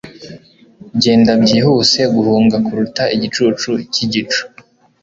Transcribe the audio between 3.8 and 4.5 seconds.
cyigicu